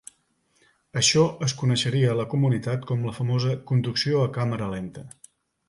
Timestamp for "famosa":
3.21-3.55